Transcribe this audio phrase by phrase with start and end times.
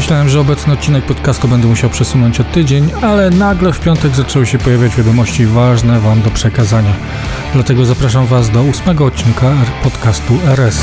[0.00, 4.46] Myślałem, że obecny odcinek podcastu będę musiał przesunąć o tydzień, ale nagle w piątek zaczęły
[4.46, 6.92] się pojawiać wiadomości ważne Wam do przekazania.
[7.54, 9.52] Dlatego zapraszam Was do ósmego odcinka
[9.82, 10.82] podcastu RS.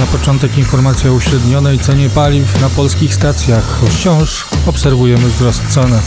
[0.00, 3.80] Na początek informacja o uśrednionej cenie paliw na polskich stacjach.
[3.90, 6.00] Wciąż obserwujemy wzrost ceny.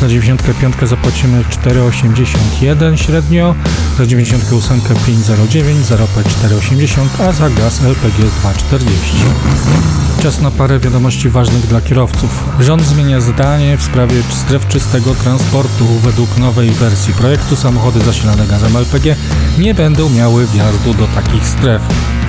[0.00, 3.54] Za 95 zapłacimy 4,81 średnio,
[3.98, 10.09] za 98 5,09, za ropę 4,80, a za gaz LPG 2,40.
[10.22, 12.44] Czas na parę wiadomości ważnych dla kierowców.
[12.60, 15.84] Rząd zmienia zdanie w sprawie stref czystego transportu.
[16.02, 19.16] Według nowej wersji projektu samochody zasilane gazem LPG
[19.58, 21.82] nie będą miały wjazdu do takich stref.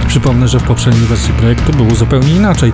[0.07, 2.73] Przypomnę, że w poprzedniej wersji projektu było zupełnie inaczej.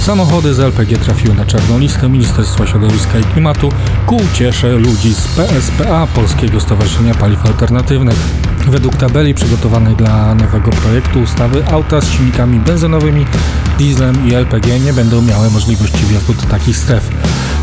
[0.00, 3.72] Samochody z LPG trafiły na czarną listę Ministerstwa Środowiska i Klimatu
[4.06, 8.45] ku uciesze ludzi z PSPA, Polskiego Stowarzyszenia Paliw Alternatywnych.
[8.66, 13.26] Według tabeli przygotowanej dla nowego projektu ustawy auta z silnikami benzynowymi,
[13.78, 17.08] dieslem i LPG nie będą miały możliwości wjazdu do takich stref.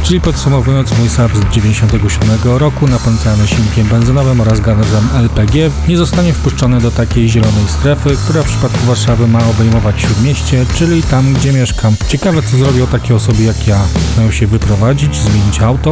[0.04, 6.34] Czyli podsumowując, mój Saab z 97 roku napędzany silnikiem benzynowym oraz gazem LPG nie zostanie
[6.34, 11.54] wpuszczony do takiej zielonej strefy, która w przypadku Warszawy ma obejmować śródmieście, czyli tam gdzie
[11.54, 11.96] mieszkam.
[12.08, 13.80] Ciekawe co zrobią takie osoby jak ja.
[14.18, 15.92] Mają się wyprowadzić, zmienić auto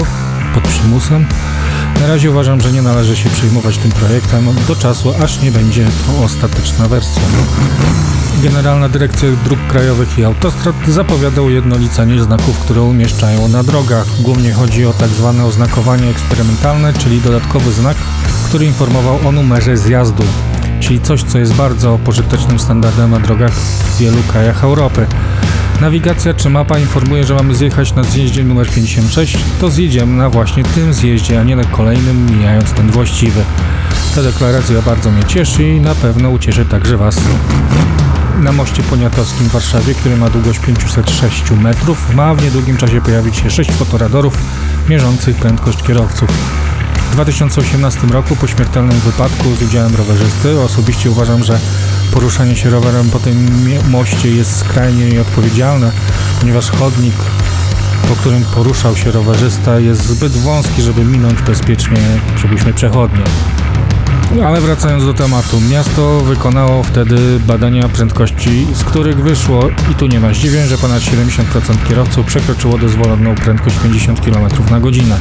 [0.54, 1.26] pod przymusem?
[2.02, 5.86] Na razie uważam, że nie należy się przejmować tym projektem do czasu, aż nie będzie
[5.86, 7.22] to ostateczna wersja.
[8.44, 14.08] Generalna Dyrekcja Dróg Krajowych i Autostrad zapowiada ujednolicenie znaków, które umieszczają na drogach.
[14.20, 17.98] Głównie chodzi o tak zwane oznakowanie eksperymentalne, czyli dodatkowy znak,
[18.46, 20.24] który informował o numerze zjazdu,
[20.80, 25.08] czyli coś, co jest bardzo pożytecznym standardem na drogach w wielu krajach Europy.
[25.82, 30.64] Nawigacja czy mapa informuje, że mamy zjechać na zjeździe numer 56, to zjedziemy na właśnie
[30.64, 33.44] tym zjeździe, a nie na kolejnym, mijając ten właściwy.
[34.16, 37.18] Ta deklaracja bardzo mnie cieszy i na pewno ucieszy także Was.
[38.40, 43.36] Na moście poniatowskim w Warszawie, który ma długość 506 metrów, ma w niedługim czasie pojawić
[43.36, 44.38] się 6 fotoradarów
[44.90, 46.30] mierzących prędkość kierowców.
[47.12, 51.60] W 2018 roku po śmiertelnym wypadku z udziałem rowerzysty osobiście uważam, że
[52.12, 53.48] poruszanie się rowerem po tym
[53.90, 55.92] moście jest skrajnie nieodpowiedzialne,
[56.40, 57.16] ponieważ chodnik,
[58.10, 61.98] po którym poruszał się rowerzysta jest zbyt wąski, żeby minąć bezpiecznie,
[62.36, 63.24] przypuśćmy, przechodnie.
[64.46, 70.20] Ale wracając do tematu, miasto wykonało wtedy badania prędkości, z których wyszło, i tu nie
[70.20, 75.18] ma zdziwień, że ponad 70% kierowców przekroczyło dozwoloną prędkość 50 km na godzinę.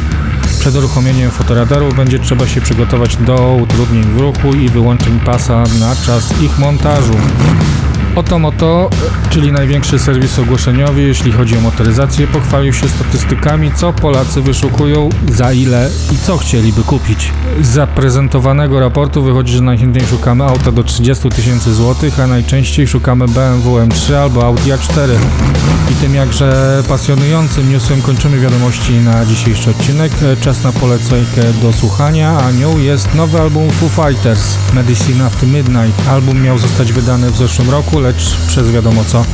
[0.60, 5.96] Przed uruchomieniem fotoradaru będzie trzeba się przygotować do utrudnień w ruchu i wyłączeń pasa na
[5.96, 7.14] czas ich montażu.
[8.16, 8.90] Oto Moto,
[9.30, 15.52] czyli największy serwis ogłoszeniowy, jeśli chodzi o motoryzację, pochwalił się statystykami, co Polacy wyszukują, za
[15.52, 17.32] ile i co chcieliby kupić.
[17.62, 23.28] Z zaprezentowanego raportu wychodzi, że najchętniej szukamy auta do 30 tysięcy złotych, a najczęściej szukamy
[23.28, 25.08] BMW M3 albo Audi A4.
[25.90, 30.12] I tym jakże pasjonującym newsem kończymy wiadomości na dzisiejszy odcinek.
[30.40, 36.08] Czas na polecajkę do słuchania, a nią jest nowy album Foo Fighters, Medicine After Midnight.
[36.08, 39.24] Album miał zostać wydany w zeszłym roku, lecz przez wiadomo co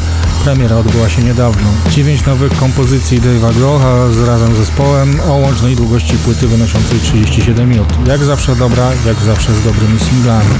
[0.44, 1.68] premiera odbyła się niedawno.
[1.90, 7.88] Dziewięć nowych kompozycji Dave'a Groha z razem zespołem o łącznej długości płyty wynoszącej 37 minut.
[8.06, 10.50] Jak zawsze dobra, jak zawsze z dobrymi singlami.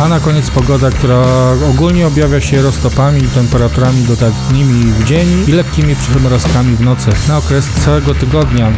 [0.00, 1.22] A na koniec pogoda, która
[1.70, 7.10] ogólnie objawia się roztopami i temperaturami dodatnimi w dzień i lekkimi przymrozkami w nocy.
[7.28, 8.72] Na okres całego tygodnia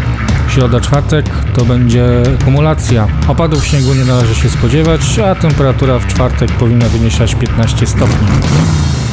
[0.50, 3.08] Środa, czwartek to będzie kumulacja.
[3.28, 8.26] Opadów śniegu nie należy się spodziewać, a temperatura w czwartek powinna wyniesiać 15 stopni.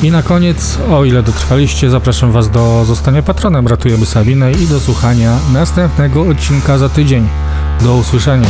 [0.04, 4.80] I na koniec, o ile dotrwaliście, zapraszam Was do zostania patronem Ratujemy Sabinę i do
[4.80, 7.28] słuchania następnego odcinka za tydzień.
[7.82, 8.48] Do usłyszenia.